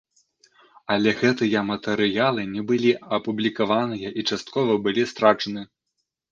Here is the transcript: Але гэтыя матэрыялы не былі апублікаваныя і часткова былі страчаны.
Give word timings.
Але 0.95 1.11
гэтыя 1.19 1.61
матэрыялы 1.67 2.47
не 2.55 2.65
былі 2.73 2.91
апублікаваныя 3.19 4.09
і 4.21 4.27
часткова 4.29 4.83
былі 4.89 5.09
страчаны. 5.15 5.61